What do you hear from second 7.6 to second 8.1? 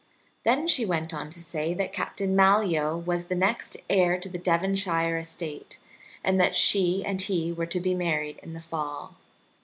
to be